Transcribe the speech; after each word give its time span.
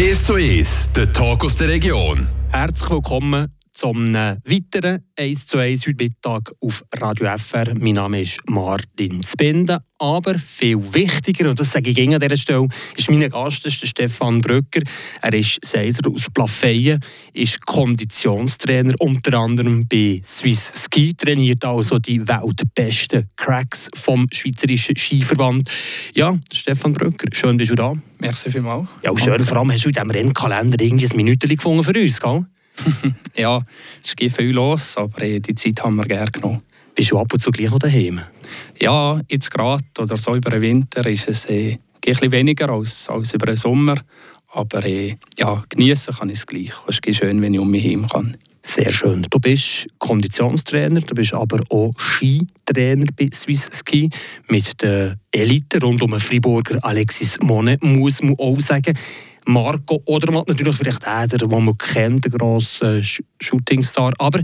1 0.00 0.24
zu 0.24 0.32
1, 0.32 0.92
der 0.96 1.12
Talk 1.12 1.44
aus 1.44 1.56
der 1.56 1.68
Region. 1.68 2.26
Herzlich 2.48 2.88
willkommen 2.88 3.48
zum 3.80 4.12
weiteren 4.12 5.06
1 5.16 5.46
zu 5.46 5.56
1 5.56 5.86
heute 5.86 6.04
Mittag 6.04 6.52
auf 6.60 6.84
Radio 6.98 7.34
FR. 7.38 7.72
Mein 7.78 7.94
Name 7.94 8.20
ist 8.20 8.36
Martin 8.46 9.22
Spinde. 9.22 9.78
Aber 9.98 10.38
viel 10.38 10.76
wichtiger, 10.92 11.48
und 11.48 11.58
das 11.58 11.72
sage 11.72 11.88
ich 11.88 11.96
gegen 11.96 12.12
an 12.12 12.20
dieser 12.20 12.36
Stelle, 12.36 12.68
ist 12.94 13.10
mein 13.10 13.26
Gast, 13.30 13.64
ist 13.64 13.86
Stefan 13.86 14.42
Brücker. 14.42 14.82
Er 15.22 15.32
ist 15.32 15.60
Seiser 15.64 16.02
aus 16.14 16.26
Plafeyen, 16.28 17.00
ist 17.32 17.64
Konditionstrainer, 17.64 18.92
unter 18.98 19.38
anderem 19.38 19.88
bei 19.88 20.20
Swiss 20.22 20.72
Ski, 20.76 21.14
trainiert 21.14 21.64
also 21.64 21.98
die 21.98 22.20
weltbesten 22.28 23.30
Cracks 23.36 23.88
vom 23.94 24.26
Schweizerischen 24.30 24.96
Skiverband. 24.96 25.70
Ja, 26.14 26.38
Stefan 26.52 26.92
Brücker, 26.92 27.28
schön 27.32 27.56
bist 27.56 27.70
du 27.70 27.76
da. 27.76 27.94
Merci 28.18 28.50
vielmals. 28.50 28.88
Ja, 29.02 29.10
und 29.10 29.20
schön, 29.20 29.42
vor 29.42 29.56
allem 29.56 29.72
hast 29.72 29.86
du 29.86 29.88
in 29.88 29.94
diesem 29.94 30.10
Rennkalender 30.10 30.84
irgendwie 30.84 31.06
ein 31.06 31.16
Minütchen 31.16 31.56
gefunden 31.56 31.82
für 31.82 31.98
uns, 31.98 32.20
gell? 32.20 32.44
ja, 33.36 33.62
es 34.04 34.16
geht 34.16 34.34
viel 34.34 34.52
los, 34.52 34.96
aber 34.96 35.22
äh, 35.22 35.40
die 35.40 35.54
Zeit 35.54 35.82
haben 35.82 35.96
wir 35.96 36.04
gerne 36.04 36.30
genommen. 36.30 36.62
Bist 36.94 37.10
du 37.12 37.18
ab 37.18 37.32
und 37.32 37.40
zu 37.40 37.50
gleich 37.50 37.70
noch 37.70 37.78
daheim? 37.78 38.20
Ja, 38.78 39.20
jetzt 39.28 39.50
gerade 39.50 39.84
oder 39.98 40.16
so 40.16 40.34
über 40.34 40.50
den 40.50 40.62
Winter 40.62 41.06
ist 41.06 41.28
es 41.28 41.44
äh, 41.46 41.78
ein 42.06 42.32
weniger 42.32 42.68
als, 42.70 43.08
als 43.08 43.32
über 43.32 43.46
den 43.46 43.56
Sommer. 43.56 44.00
Aber 44.52 44.84
äh, 44.84 45.16
ja, 45.38 45.62
genießen 45.68 46.14
kann 46.14 46.30
ich 46.30 46.38
es 46.38 46.46
gleich. 46.46 46.72
Es 46.88 46.98
ist 47.04 47.16
schön, 47.16 47.40
wenn 47.40 47.54
ich 47.54 47.60
um 47.60 47.70
mich 47.70 47.84
heim 47.84 48.08
kann. 48.08 48.36
Sehr 48.62 48.92
schön. 48.92 49.26
Du 49.30 49.38
bist 49.38 49.86
Konditionstrainer, 49.98 51.00
du 51.00 51.14
bist 51.14 51.32
aber 51.32 51.62
auch 51.70 51.92
Skitrainer 51.96 53.06
bei 53.16 53.30
Swiss 53.32 53.70
Ski 53.72 54.10
mit 54.48 54.82
der 54.82 55.16
Elite 55.32 55.80
rund 55.80 56.02
um 56.02 56.10
den 56.10 56.20
Friburger 56.20 56.78
Alexis 56.84 57.38
Monet, 57.40 57.82
muss 57.82 58.22
man 58.22 58.36
auch 58.38 58.60
sagen. 58.60 58.98
Marco 59.50 60.02
oder 60.06 60.30
natürlich 60.46 60.76
vielleicht 60.76 61.06
auch 61.06 61.26
der, 61.26 61.38
den 61.38 61.48
man 61.48 61.76
kennt, 61.76 62.24
der 62.24 62.32
grosse 62.32 63.02
Shootingstar. 63.40 64.12
Aber 64.18 64.40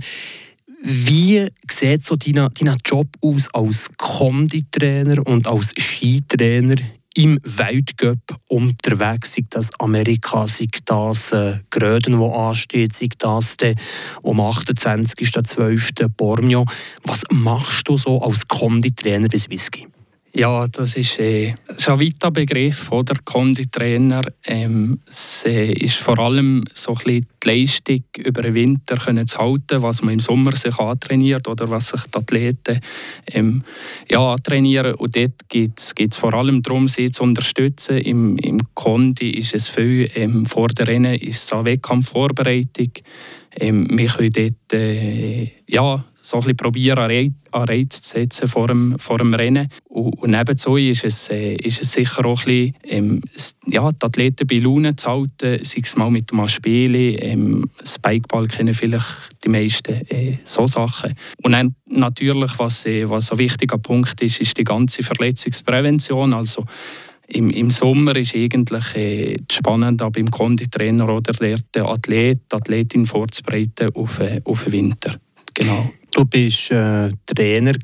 wie 0.82 1.46
sieht 1.70 2.04
so 2.04 2.16
dein, 2.16 2.48
dein 2.54 2.76
Job 2.84 3.08
aus 3.22 3.48
als 3.52 3.88
Konditrainer 3.96 5.26
und 5.26 5.46
als 5.46 5.72
Skitrainer 5.78 6.76
im 7.16 7.40
Weltcup 7.42 8.20
unterwegs, 8.48 9.34
sei 9.34 9.44
das 9.48 9.70
Amerika, 9.80 10.46
sei 10.46 10.66
das 10.84 11.32
äh, 11.32 11.60
Gröden, 11.70 12.18
wo 12.18 12.30
ansteht, 12.30 12.92
sei 12.92 13.08
das 13.18 13.56
der 13.56 13.74
um 14.22 14.38
28.12. 14.38 16.08
Bormio. 16.14 16.66
Was 17.04 17.22
machst 17.30 17.88
du 17.88 17.96
so 17.96 18.20
als 18.20 18.46
Konditrainer 18.46 19.28
bis 19.28 19.48
Whisky? 19.48 19.88
Ja, 20.38 20.68
das 20.68 20.98
ist, 20.98 21.18
äh, 21.18 21.54
ist 21.78 21.88
ein 21.88 21.98
weiter 21.98 22.30
Begriff, 22.30 22.92
oder? 22.92 23.14
Konditrainer. 23.24 24.20
Ähm, 24.44 25.00
es 25.08 25.42
äh, 25.46 25.72
ist 25.72 25.96
vor 25.96 26.18
allem 26.18 26.62
so 26.74 26.90
ein 26.90 26.96
bisschen 26.96 27.26
die 27.42 27.48
Leistung 27.48 28.04
über 28.18 28.42
den 28.42 28.52
Winter 28.52 28.98
können 28.98 29.26
zu 29.26 29.38
halten, 29.38 29.80
was 29.80 30.02
man 30.02 30.12
im 30.12 30.20
Sommer 30.20 30.54
sich 30.54 30.78
antrainiert 30.78 31.48
oder 31.48 31.70
was 31.70 31.88
sich 31.88 32.02
die 32.02 32.18
Athleten 32.18 32.80
ähm, 33.28 33.64
ja, 34.10 34.36
trainieren. 34.36 34.96
Und 34.96 35.16
dort 35.16 35.48
geht 35.48 35.78
es 35.78 36.16
vor 36.16 36.34
allem 36.34 36.60
darum, 36.60 36.86
sie 36.86 37.10
zu 37.10 37.22
unterstützen. 37.22 37.96
Im, 37.96 38.36
im 38.36 38.60
Kondi 38.74 39.30
ist 39.30 39.54
es 39.54 39.68
viel, 39.68 40.10
ähm, 40.16 40.44
vor 40.44 40.68
der 40.68 40.86
Rennen 40.86 41.14
ist 41.14 41.44
es 41.44 41.52
eine 41.54 41.64
Wettkampfvorbereitung. 41.64 42.92
Ähm, 43.58 43.88
wir 43.90 44.08
können 44.08 44.32
dort 44.34 44.72
äh, 44.74 45.50
ja, 45.66 46.04
so 46.26 46.38
ein 46.38 46.40
bisschen 46.42 46.56
probieren, 46.56 46.98
einen 46.98 47.34
Reiz 47.52 48.02
zu 48.02 48.10
setzen 48.10 48.48
vor 48.48 48.68
dem, 48.68 48.98
vor 48.98 49.18
dem 49.18 49.32
Rennen. 49.34 49.68
Und, 49.88 50.14
und 50.14 50.30
nebenzu 50.30 50.76
ist 50.76 51.04
es, 51.04 51.30
äh, 51.30 51.54
ist 51.54 51.80
es 51.80 51.92
sicher 51.92 52.24
auch 52.24 52.40
ein 52.40 52.44
bisschen, 52.44 52.74
ähm, 52.84 53.22
ja, 53.66 53.90
die 53.92 54.04
Athleten 54.04 54.46
bei 54.46 54.58
Laune 54.58 54.96
zu 54.96 55.08
halten, 55.08 55.64
sei 55.64 55.80
es 55.82 55.96
mal 55.96 56.10
mit 56.10 56.30
dem 56.30 56.46
Spielen, 56.48 57.16
ähm, 57.20 57.70
Spikeball 57.84 58.48
kennen 58.48 58.74
vielleicht 58.74 59.06
die 59.44 59.48
meisten, 59.48 60.06
äh, 60.08 60.38
so 60.44 60.66
Sachen. 60.66 61.14
Und 61.42 61.52
dann 61.52 61.76
natürlich, 61.86 62.58
was, 62.58 62.84
äh, 62.86 63.08
was 63.08 63.30
ein 63.30 63.38
wichtiger 63.38 63.78
Punkt 63.78 64.20
ist, 64.20 64.40
ist 64.40 64.58
die 64.58 64.64
ganze 64.64 65.02
Verletzungsprävention, 65.02 66.32
also 66.32 66.64
im, 67.28 67.50
Im 67.50 67.70
Sommer 67.70 68.14
ist 68.14 68.36
eigentlich 68.36 68.94
äh, 68.94 69.36
spannend, 69.50 69.98
beim 69.98 70.30
Konditrainer 70.30 71.08
oder 71.08 71.32
der, 71.32 71.58
der 71.74 71.86
Athlet, 71.86 72.40
die 72.52 72.56
Athletin 72.56 73.04
vorzubereiten 73.04 73.92
auf, 73.94 74.20
äh, 74.20 74.40
auf 74.44 74.62
den 74.62 74.72
Winter. 74.72 75.18
Genau. 75.52 75.90
Du 76.16 76.24
bist 76.24 76.70
äh, 76.70 77.10
Trainer 77.26 77.74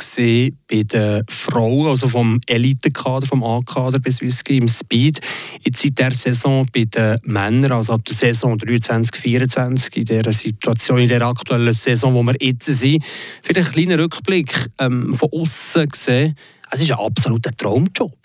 bei 0.66 0.82
den 0.84 1.22
Frauen, 1.28 1.88
also 1.88 2.08
vom 2.08 2.40
Elitekader, 2.46 3.26
vom 3.26 3.44
A-Kader 3.44 3.98
bis 3.98 4.22
Whisky 4.22 4.56
im 4.56 4.68
Speed. 4.68 5.20
Jetzt 5.60 5.84
in 5.84 5.94
der 5.94 6.14
Saison 6.14 6.66
bei 6.72 6.86
den 6.86 7.18
Männern, 7.24 7.72
also 7.72 7.92
ab 7.92 8.06
der 8.06 8.16
Saison 8.16 8.56
23, 8.56 9.20
24, 9.20 9.96
in 9.98 10.04
dieser 10.06 10.32
Situation, 10.32 11.00
in 11.00 11.08
der 11.08 11.20
aktuellen 11.20 11.74
Saison, 11.74 12.14
wo 12.14 12.22
wir 12.22 12.34
jetzt 12.40 12.64
sind. 12.64 13.04
Vielleicht 13.42 13.68
ein 13.68 13.72
kleiner 13.74 14.02
Rückblick 14.02 14.70
ähm, 14.78 15.12
von 15.12 15.28
außen 15.30 15.86
gesehen. 15.90 16.34
Es 16.70 16.80
ist 16.80 16.90
ein 16.90 17.00
absoluter 17.00 17.54
Traumjob. 17.54 18.16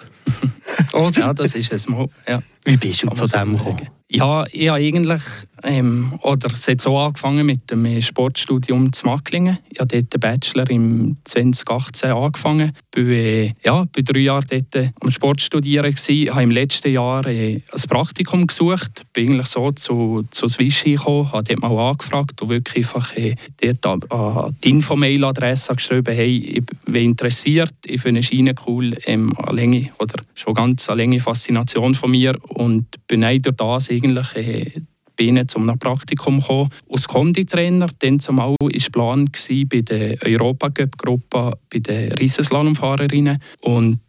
Oder? 0.94 1.20
Ja, 1.20 1.34
das 1.34 1.54
ist 1.54 1.74
es 1.74 1.86
mal. 1.86 2.08
Ja. 2.26 2.42
Wie 2.64 2.78
bist 2.78 3.04
du 3.04 3.10
zu 3.10 3.26
dem 3.26 3.58
gekommen? 3.58 3.90
Ja, 4.10 4.46
ich 4.54 4.70
habe 4.70 4.80
eigentlich, 4.80 5.22
ähm, 5.68 6.14
oder 6.22 6.54
es 6.54 6.68
hat 6.68 6.80
so 6.80 6.98
angefangen 6.98 7.46
mit 7.46 7.70
dem 7.70 8.02
Sportstudium 8.02 8.94
zu 8.94 9.06
Macklingen. 9.06 9.58
Ich 9.70 9.80
habe 9.80 9.88
dort 9.88 10.14
den 10.14 10.20
Bachelor 10.20 10.70
im 10.70 11.18
2018 11.26 12.12
angefangen. 12.12 12.72
War, 12.96 13.04
äh, 13.04 13.54
ja, 13.64 13.86
drei 13.94 14.20
Jahre 14.20 14.46
dort 14.50 14.92
am 15.02 15.12
Sport 15.12 15.42
studieren 15.42 15.94
Ich 16.08 16.32
habe 16.32 16.44
im 16.44 16.52
letzten 16.52 16.92
Jahr 16.92 17.28
äh, 17.28 17.56
ein 17.56 17.90
Praktikum 17.90 18.48
gesucht. 18.48 19.04
Bin 19.12 19.32
eigentlich 19.32 19.48
so 19.48 19.72
zu, 19.74 20.24
zu 20.32 20.48
Swishy 20.48 20.94
gekommen, 20.94 21.32
habe 21.34 21.44
dort 21.44 21.62
mal 21.62 21.78
angefragt 21.78 22.42
und 22.42 22.50
wirklich 22.50 22.86
einfach 22.86 23.14
äh, 23.18 23.36
dort 23.62 24.12
an, 24.12 24.56
die 24.64 24.70
Infomail-Adresse 24.70 25.76
geschrieben, 25.76 26.16
hey, 26.16 26.38
ich 26.38 26.64
bin 26.86 27.12
interessiert, 27.12 27.74
ich 27.86 28.02
finde 28.02 28.24
Schiene 28.24 28.56
cool, 28.66 28.98
ähm, 29.06 29.38
eine 29.38 29.90
oder 30.00 30.24
schon 30.34 30.54
ganz 30.54 30.90
eine 30.90 31.02
lange 31.04 31.20
Faszination 31.20 31.94
von 31.94 32.12
mir 32.12 32.38
und 32.48 32.86
bin 33.08 33.22
durch 33.22 33.56
das 33.56 33.90
eigentlich 33.90 34.36
äh, 34.36 34.72
bin 35.18 35.46
zum 35.48 35.68
Praktikum 35.78 36.40
gekommen. 36.40 36.70
Als 36.90 37.08
Konditrainer, 37.08 37.90
dann 38.00 38.22
zumal 38.22 38.56
war 38.60 38.70
Plan 38.92 39.30
bei 39.70 39.82
der 39.82 40.18
Europacup-Gruppe 40.24 41.60
bei 41.70 41.80
den 41.80 42.14
Riesenslalomfahrerinnen 42.14 43.42
und 43.62 44.00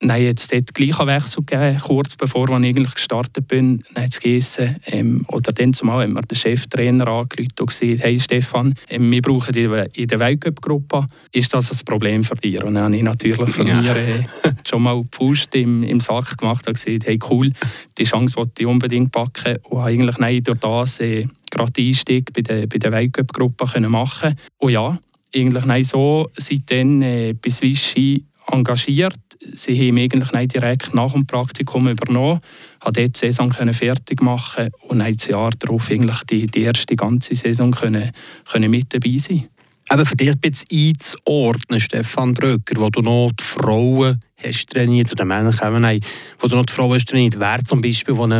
Nein, 0.00 0.22
jetzt 0.22 0.52
dort 0.52 0.74
gleich 0.74 1.00
einen 1.00 1.08
Wechsel 1.08 1.44
gegeben, 1.44 1.76
kurz 1.80 2.14
bevor 2.14 2.48
ich 2.48 2.54
eigentlich 2.54 2.94
gestartet 2.94 3.48
bin. 3.48 3.82
Dann 3.94 4.04
hat 4.04 4.12
es 4.12 4.20
geheißen, 4.20 4.76
ähm, 4.86 5.24
oder 5.26 5.52
dann 5.52 5.74
zumal 5.74 6.04
haben 6.04 6.12
wir 6.12 6.22
den 6.22 6.36
Cheftrainer 6.36 7.08
angerufen 7.08 7.50
und 7.58 7.66
gesagt, 7.66 8.04
hey 8.04 8.20
Stefan, 8.20 8.74
ähm, 8.88 9.10
wir 9.10 9.22
brauchen 9.22 9.52
dich 9.52 9.68
in 9.94 10.06
der 10.06 10.18
Weltcup-Gruppe. 10.20 11.04
Ist 11.32 11.52
das 11.52 11.72
ein 11.72 11.84
Problem 11.84 12.22
für 12.22 12.36
dich? 12.36 12.62
Und 12.62 12.74
dann 12.74 12.84
habe 12.84 12.96
ich 12.96 13.02
natürlich 13.02 13.50
von 13.50 13.66
ja. 13.66 13.82
mir 13.82 13.96
äh, 13.96 14.24
schon 14.64 14.82
mal 14.82 15.02
die 15.02 15.08
Faust 15.10 15.52
im, 15.56 15.82
im 15.82 15.98
Sack 15.98 16.38
gemacht 16.38 16.68
und 16.68 16.74
gesagt, 16.74 17.06
hey 17.06 17.18
cool, 17.28 17.50
die 17.98 18.04
Chance 18.04 18.36
wollte 18.36 18.62
ich 18.62 18.66
unbedingt 18.68 19.10
packen. 19.10 19.56
Und 19.64 19.78
habe 19.78 19.90
eigentlich 19.90 20.18
nein, 20.18 20.44
durch 20.44 20.60
das 20.60 21.00
äh, 21.00 21.26
gerade 21.50 21.72
den 21.72 21.88
Einstieg 21.88 22.32
bei 22.32 22.42
der, 22.42 22.68
bei 22.68 22.78
der 22.78 22.92
Weltcup-Gruppe 22.92 23.80
machen 23.88 24.36
Und 24.58 24.70
ja, 24.70 24.96
eigentlich 25.34 25.64
nein, 25.64 25.82
so 25.82 26.30
seitdem 26.36 27.02
äh, 27.02 27.32
bis 27.32 27.62
Vichy 27.62 28.24
engagiert 28.46 29.18
sie 29.40 29.88
haben 29.88 29.98
eigentlich 29.98 30.48
direkt 30.48 30.94
nach 30.94 31.12
dem 31.12 31.26
Praktikum 31.26 31.88
übernommen, 31.88 32.40
konnte 32.80 33.02
dort 33.02 33.22
die 33.22 33.26
Saison 33.32 33.52
fertig 33.52 34.22
machen 34.22 34.70
und 34.82 35.00
ein 35.00 35.16
Jahr 35.28 35.50
darauf 35.58 35.90
eigentlich 35.90 36.22
die, 36.24 36.46
die 36.46 36.62
erste 36.62 36.96
ganze 36.96 37.34
Saison 37.34 37.70
können, 37.70 38.12
können 38.50 38.70
mit 38.70 38.92
dabei 38.92 39.18
sein. 39.18 39.48
Aber 39.88 40.04
für 40.04 40.16
dich 40.16 40.30
ein 40.30 40.40
einzuordnen, 40.70 41.80
Stefan 41.80 42.34
Bröcker, 42.34 42.78
wo 42.78 42.90
du 42.90 43.00
noch 43.00 43.32
die 43.38 43.44
Frauen 43.44 44.22
hast 44.36 44.70
trainiert, 44.70 45.08
zu 45.08 45.14
den 45.14 45.28
Männern 45.28 45.56
kommen, 45.56 46.00
wo 46.38 46.48
du 46.48 46.56
noch 46.56 46.66
die 46.66 46.72
Frauen 46.72 46.94
hast 46.94 47.08
trainiert, 47.08 47.40
wer 47.40 47.64
zum 47.64 47.80
Beispiel 47.80 48.14
von, 48.14 48.30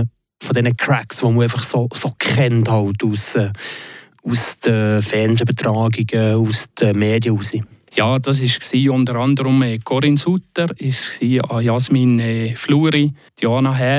von 0.43 0.55
diesen 0.55 0.77
Cracks, 0.77 1.19
die 1.19 1.25
man 1.25 1.41
einfach 1.41 1.63
so, 1.63 1.89
so 1.95 2.15
kennt 2.19 2.71
halt 2.71 3.03
aus, 3.03 3.35
äh, 3.37 3.51
aus 4.23 4.59
den 4.59 5.01
Fernsehübertragungen, 5.01 6.35
aus 6.35 6.67
den 6.75 6.99
Medien 6.99 7.35
raus? 7.35 7.53
Ja, 7.95 8.19
das 8.19 8.43
war 8.43 8.95
unter 8.95 9.17
anderem 9.17 9.63
äh, 9.63 9.79
Corinne 9.79 10.17
Sutter, 10.17 10.69
ist 10.77 11.21
Jasmin 11.21 12.21
äh, 12.21 12.55
Fluri, 12.55 13.13
Diana 13.41 13.99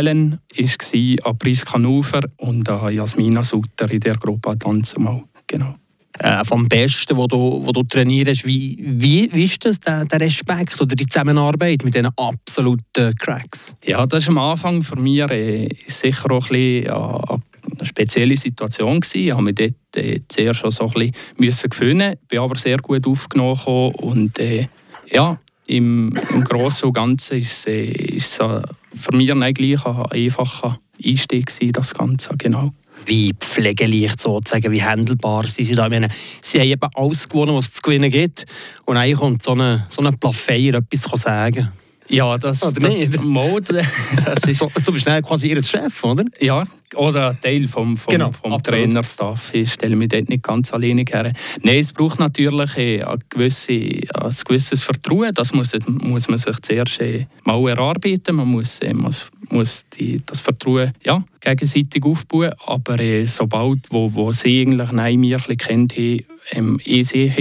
ist 0.56 0.94
Priska 1.40 1.78
Nufer 1.78 2.22
und 2.38 2.68
Jasmina 2.68 3.44
Sutter 3.44 3.90
in 3.92 4.00
der 4.00 4.16
Gruppe 4.16 4.56
dann 4.58 4.84
zumal. 4.84 5.24
Genau. 5.48 5.76
Äh, 6.22 6.44
vom 6.44 6.68
Besten, 6.68 7.16
wo 7.16 7.28
du, 7.28 7.62
wo 7.64 7.72
du 7.72 7.84
trainierst, 7.84 8.46
wie, 8.46 8.78
wie, 8.82 9.30
wie 9.32 9.46
ist 9.46 9.64
das, 9.64 9.80
der, 9.80 10.04
der 10.06 10.20
Respekt 10.20 10.80
oder 10.82 10.94
die 10.94 11.06
Zusammenarbeit 11.06 11.86
mit 11.86 11.96
diesen 11.96 12.10
absoluten 12.18 13.16
Cracks? 13.16 13.76
Ja, 13.86 14.06
das 14.06 14.24
ist 14.24 14.30
am 14.30 14.38
Anfang 14.38 14.84
für 14.84 14.98
mich 14.98 15.22
äh, 15.22 15.70
sicher 15.88 16.30
auch 16.32 16.50
ein 16.52 16.84
bisschen 16.84 16.86
äh, 16.88 17.80
eine 17.80 17.86
spezielle 17.86 18.36
Situation. 18.36 19.00
Gewesen. 19.00 19.28
Ich 19.28 19.32
habe 19.32 19.44
mich 19.44 19.56
dort 19.56 19.89
äh, 19.98 20.22
zuerst 20.28 20.60
schon 20.60 20.72
so 20.72 20.92
ein 20.96 21.12
bisschen 21.38 21.70
gewöhnen 21.70 22.16
bin 22.28 22.40
aber 22.40 22.58
sehr 22.58 22.78
gut 22.78 23.08
aufgenommen 23.08 23.94
und 23.96 24.40
äh, 24.40 24.68
ja, 25.12 25.40
im, 25.68 26.18
im 26.32 26.44
Großen 26.44 26.88
und 26.88 26.94
Ganzen 26.94 27.40
ist, 27.40 27.68
äh, 27.68 27.92
es 28.18 28.38
für 28.38 29.16
mich 29.16 29.32
ein 29.32 29.44
einfacher 29.44 30.80
Einstieg 31.04 31.48
gewesen, 31.48 31.72
das 31.72 31.94
Ganze, 31.94 32.30
genau. 32.38 32.72
Wie 33.06 33.34
pflegeleicht 33.34 34.20
sozusagen, 34.22 34.72
wie 34.72 34.84
handelbar 34.84 35.46
sind 35.46 35.66
sie 35.66 35.76
da? 35.76 35.88
Meine, 35.88 36.10
sie 36.42 36.60
haben 36.60 36.68
eben 36.68 36.90
alles 36.94 37.30
gewonnen, 37.30 37.56
was 37.56 37.68
es 37.68 37.74
zu 37.74 37.82
gewinnen 37.82 38.12
gibt. 38.12 38.46
Und 38.86 38.98
eigentlich 38.98 39.18
kommt 39.18 39.42
so 39.42 39.54
ein 39.54 39.84
so 39.88 40.02
Plafeier 40.02 40.76
etwas 40.76 41.22
sagen. 41.22 41.72
Ja, 42.10 42.38
das, 42.38 42.64
Oder 42.64 42.80
das 42.80 42.98
nicht? 42.98 43.24
Mode, 43.24 43.84
das 44.26 44.44
ist, 44.48 44.58
So, 44.58 44.72
du 44.84 44.92
bist 44.92 45.06
dann 45.08 45.22
quasi 45.24 45.48
ihr 45.48 45.62
Chef, 45.62 46.04
oder? 46.04 46.26
ja, 46.40 46.66
oder 46.96 47.30
ein 47.30 47.42
Teil 47.42 47.68
vom, 47.68 47.96
vom, 47.98 48.12
Genau, 48.12 48.32
vom. 48.32 48.62
Trainerstaff. 48.64 49.54
Ich 49.54 49.74
stelle 49.74 49.96
mich 49.96 50.10
dort 50.10 50.28
nicht 50.28 50.42
ganz 50.44 50.74
alleine 50.74 51.04
her. 51.08 51.34
Nein, 51.62 51.80
es 51.80 51.94
braucht 51.94 52.20
natürlich 52.20 52.76
ein, 52.76 53.20
gewisse, 53.30 53.74
ein 53.74 54.36
gewisses 54.46 54.82
Vertrauen. 54.82 55.34
Das 55.34 55.54
muss, 55.54 55.72
muss 55.88 56.28
man 56.28 56.40
sich 56.40 56.60
zuerst 56.62 57.00
äh, 57.00 57.28
mal 57.44 57.68
erarbeiten. 57.70 58.36
Man 58.38 58.48
muss, 58.48 58.80
äh, 58.80 58.94
muss, 58.94 59.30
muss 59.50 59.86
die, 59.90 60.22
das 60.26 60.42
Vertrauen 60.42 60.94
ja, 61.04 61.24
gegenseitig 61.42 62.04
aufbauen. 62.04 62.54
Aber 62.66 63.00
äh, 63.00 63.26
sobald 63.26 63.80
wo, 63.92 64.12
wo 64.14 64.32
sie 64.32 64.62
eigentlich 64.62 64.92
nein, 64.92 65.20
mir 65.20 65.38
kennt 65.38 65.96
haben, 65.96 66.24
ähm, 66.52 66.80
ich 66.84 67.08
sie 67.08 67.32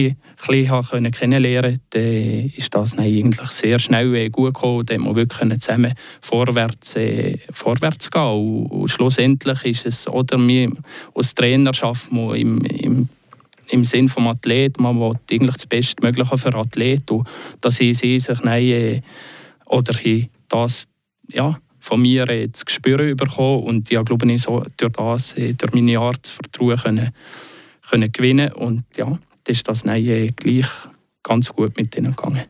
ein 0.92 1.10
kennenlernen 1.10 1.80
dann 1.90 2.50
ist 2.56 2.74
das 2.74 2.96
eigentlich 2.98 3.50
sehr 3.50 3.78
schnell 3.78 4.14
äh, 4.14 4.28
gut 4.30 4.54
gekommen. 4.54 4.86
Haben 4.90 5.04
wir 5.04 5.16
wirklich 5.16 5.60
zusammen 5.60 5.94
vorwärts, 6.20 6.96
äh, 6.96 7.38
vorwärts 7.52 8.10
gehen. 8.10 8.22
Und, 8.22 8.66
und 8.66 8.88
schlussendlich 8.88 9.64
ist 9.64 9.86
es, 9.86 10.08
oder 10.08 10.38
wir 10.38 10.70
als 11.14 11.34
Trainer 11.34 11.74
schaffen 11.74 12.16
wir 12.16 12.36
im, 12.36 12.64
im 12.64 13.08
im 13.70 13.84
Sinn 13.84 14.08
vom 14.08 14.28
Athlet, 14.28 14.80
man 14.80 14.98
will 14.98 15.14
eigentlich 15.30 15.54
das 15.54 15.66
Bestmögliche 15.66 16.38
für 16.38 16.50
den 16.50 16.60
Athlet 16.60 17.10
und 17.10 17.28
dass 17.60 17.76
sie, 17.76 17.92
sie 17.94 18.18
sich 18.18 18.38
dann, 18.38 18.62
äh, 18.62 19.02
oder 19.66 19.92
das 20.48 20.86
ja, 21.28 21.58
von 21.78 22.02
mir 22.02 22.28
äh, 22.28 22.50
zu 22.52 22.64
spüren 22.68 23.16
bekommen. 23.16 23.64
Und 23.64 23.90
ja, 23.90 24.02
glaube 24.02 24.30
ich, 24.30 24.42
so 24.42 24.64
durch 24.76 24.92
das, 24.92 25.36
äh, 25.36 25.54
durch 25.54 25.72
meine 25.72 25.92
Jahre 25.92 26.16
das 26.20 26.32
Vertrauen 26.32 26.78
können, 26.78 27.12
können 27.90 28.12
gewinnen 28.12 28.52
und 28.52 28.84
ja, 28.96 29.06
dann 29.06 29.20
ist 29.46 29.66
das 29.68 29.84
äh, 29.84 30.28
gleich 30.28 30.66
ganz 31.22 31.50
gut 31.50 31.76
mit 31.76 31.94
ihnen 31.96 32.16
gegangen. 32.16 32.44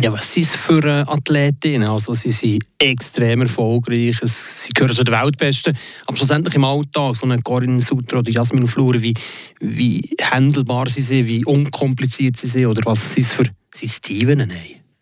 Ja, 0.00 0.12
was 0.12 0.32
sind 0.32 0.44
es 0.44 0.54
für 0.54 0.82
äh, 0.84 1.04
Athletinnen? 1.06 1.88
Also, 1.88 2.14
sie 2.14 2.30
sind 2.30 2.64
extrem 2.78 3.42
erfolgreich, 3.42 4.18
sie 4.22 4.72
gehören 4.72 4.94
zu 4.94 5.04
den 5.04 5.14
Weltbesten. 5.14 5.76
Aber 6.06 6.16
schlussendlich 6.16 6.54
im 6.54 6.64
Alltag, 6.64 7.16
so 7.16 7.26
eine 7.26 7.40
Corinne 7.42 7.80
Sutter 7.80 8.18
oder 8.18 8.30
Jasmin 8.30 8.66
Flur, 8.66 9.00
wie, 9.02 9.14
wie 9.60 10.16
handelbar 10.20 10.88
sie 10.88 11.02
sind, 11.02 11.26
wie 11.26 11.44
unkompliziert 11.44 12.36
sie 12.36 12.48
sind 12.48 12.66
oder 12.66 12.82
was 12.84 13.14
sind 13.14 13.24
es 13.24 13.32
für 13.32 13.44
es 13.74 13.96
Steven? 13.96 14.50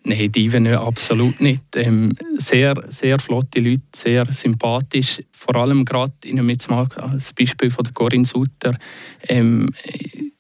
Nein. 0.02 0.18
Nein, 0.18 0.32
die 0.32 0.46
Even 0.46 0.66
absolut 0.66 1.40
nicht. 1.40 1.76
Ähm, 1.76 2.14
sehr, 2.36 2.74
sehr 2.88 3.18
flotte 3.18 3.60
Leute, 3.60 3.82
sehr 3.94 4.30
sympathisch. 4.32 5.22
Vor 5.30 5.56
allem 5.56 5.84
gerade, 5.84 6.12
ich 6.24 6.32
nehme 6.32 6.52
jetzt 6.52 6.70
mal 6.70 6.86
als 6.96 7.32
Beispiel 7.32 7.70
von 7.70 7.84
der 7.84 7.92
Corinne 7.92 8.24
Sutter, 8.24 8.78
ähm, 9.28 9.70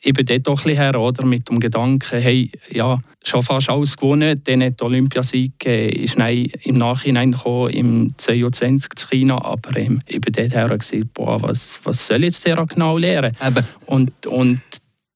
eben 0.02 0.26
dort 0.26 0.48
auch 0.48 0.60
ein 0.60 0.64
bisschen 0.64 0.76
her, 0.76 0.98
oder, 0.98 1.26
mit 1.26 1.48
dem 1.48 1.60
Gedanken, 1.60 2.20
hey, 2.20 2.50
ja, 2.70 3.00
schon 3.22 3.42
fast 3.42 3.68
alles 3.68 3.96
gewonnen, 3.96 4.40
dann 4.44 4.62
hat 4.62 4.80
der 4.80 4.86
Olympiasieg 4.86 5.64
äh, 5.66 5.90
ist 5.90 6.18
dann 6.18 6.34
im 6.62 6.78
Nachhinein 6.78 7.32
gekommen, 7.32 7.70
im 7.70 8.14
22 8.16 8.90
zu 8.96 9.08
China, 9.08 9.44
aber 9.44 9.76
ähm, 9.76 10.00
eben 10.08 10.32
dort 10.32 10.52
her 10.52 10.68
gesagt, 10.68 11.12
boah, 11.12 11.40
was, 11.42 11.80
was 11.84 12.06
soll 12.06 12.24
jetzt 12.24 12.46
der 12.46 12.64
genau 12.64 12.96
lernen? 12.96 13.36
Eben. 13.46 13.64
Und, 13.86 14.26
und 14.26 14.60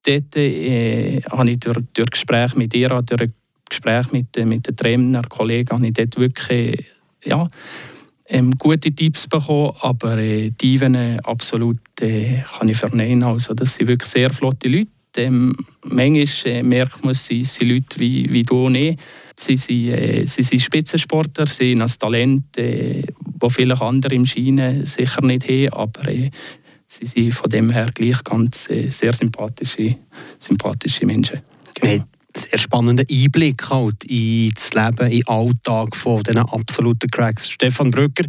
dort 0.06 0.36
äh, 0.36 1.22
habe 1.30 1.50
ich 1.50 1.60
durch, 1.60 1.78
durch 1.94 2.10
Gespräche 2.10 2.58
mit 2.58 2.74
ihr, 2.74 2.88
durch 2.88 3.30
Gespräch 3.74 4.12
mit, 4.12 4.36
äh, 4.36 4.44
mit 4.44 4.66
den 4.66 4.76
Trainer, 4.76 5.22
Kollegen, 5.22 5.70
habe 5.70 5.86
ich 5.86 5.92
dort 5.92 6.16
wirklich 6.18 6.50
äh, 6.50 6.84
ja, 7.24 7.48
ähm, 8.26 8.52
gute 8.58 8.92
Tipps 8.92 9.26
bekommen, 9.26 9.72
aber 9.80 10.18
äh, 10.18 10.50
die 10.50 10.74
Even 10.74 11.20
absolut 11.20 11.78
äh, 12.00 12.42
kann 12.58 12.68
ich 12.68 12.78
verneinen. 12.78 13.22
Also 13.22 13.54
das 13.54 13.74
sind 13.74 13.88
wirklich 13.88 14.10
sehr 14.10 14.32
flotte 14.32 14.68
Leute. 14.68 14.88
Ähm, 15.16 15.54
manchmal 15.84 16.52
äh, 16.52 16.62
merkt 16.62 17.04
man, 17.04 17.12
es 17.12 17.26
sind, 17.26 17.60
Leute 17.62 18.00
wie, 18.00 18.30
wie 18.32 18.42
du 18.42 18.66
und 18.66 18.74
ich. 18.74 18.96
Sie 19.36 19.56
sind, 19.56 19.88
äh, 19.88 20.26
sie 20.26 20.42
sind 20.42 20.60
Spitzensportler, 20.60 21.46
sie 21.46 21.72
haben 21.72 21.82
ein 21.82 21.92
Talent, 21.98 22.56
äh, 22.56 23.02
das 23.38 23.52
vielleicht 23.52 23.82
andere 23.82 24.14
im 24.14 24.26
Schienen 24.26 24.86
sicher 24.86 25.22
nicht 25.22 25.48
haben, 25.48 25.68
aber 25.70 26.08
äh, 26.08 26.30
sie 26.86 27.06
sind 27.06 27.32
von 27.32 27.50
dem 27.50 27.70
her 27.70 27.90
gleich 27.94 28.22
ganz 28.24 28.68
äh, 28.70 28.88
sehr 28.90 29.12
sympathische, 29.12 29.96
sympathische 30.38 31.06
Menschen. 31.06 31.40
Genau. 31.74 32.04
Sehr 32.36 32.58
spannender 32.58 33.04
Einblick 33.08 33.70
halt 33.70 34.02
in 34.04 34.50
das 34.50 34.74
Leben, 34.74 35.06
in 35.06 35.20
den 35.20 35.28
Alltag 35.28 35.94
von 35.94 36.20
diesen 36.20 36.40
absoluten 36.40 37.08
Cracks. 37.08 37.48
Stefan 37.48 37.92
Brücker, 37.92 38.24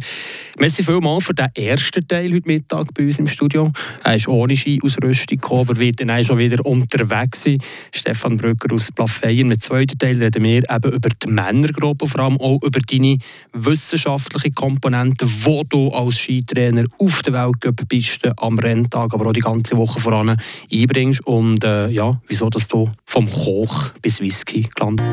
merci 0.60 0.84
vielmals 0.84 1.24
für 1.24 1.34
den 1.34 1.48
ersten 1.56 2.06
Teil 2.06 2.32
heute 2.32 2.46
Mittag 2.46 2.94
bei 2.94 3.02
uns 3.04 3.18
im 3.18 3.26
Studio. 3.26 3.72
Er 4.04 4.14
ist 4.14 4.28
ohne 4.28 4.56
Ski-Ausrüstung 4.56 5.38
gekommen, 5.38 5.62
aber 5.62 5.80
wird 5.80 6.00
dann 6.00 6.12
auch 6.12 6.22
schon 6.22 6.38
wieder 6.38 6.64
unterwegs 6.64 7.42
sein. 7.42 7.58
Stefan 7.92 8.36
Brücker 8.36 8.72
aus 8.72 8.92
Plafeyen. 8.92 9.50
Im 9.50 9.60
zweiten 9.60 9.98
Teil 9.98 10.22
reden 10.22 10.44
wir 10.44 10.62
eben 10.70 10.92
über 10.92 11.08
die 11.08 11.28
Männergruppe, 11.28 12.06
vor 12.06 12.20
allem 12.20 12.40
auch 12.40 12.62
über 12.62 12.78
deine 12.78 13.18
wissenschaftliche 13.54 14.52
Komponente, 14.52 15.26
die 15.26 15.62
du 15.68 15.88
als 15.88 16.18
Skitrainer 16.18 16.84
auf 17.00 17.22
der 17.22 17.32
Weltcup-Piste 17.32 18.34
am 18.36 18.56
Renntag, 18.60 19.12
aber 19.12 19.26
auch 19.26 19.32
die 19.32 19.40
ganze 19.40 19.76
Woche 19.76 19.98
voran 19.98 20.36
einbringst. 20.72 21.26
Und 21.26 21.64
äh, 21.64 21.88
ja, 21.88 22.20
wieso 22.28 22.48
dass 22.50 22.68
du 22.68 22.88
vom 23.04 23.28
Koch 23.28 23.95
bis 24.02 24.20
Whisky 24.20 24.68
gelandet 24.74 24.96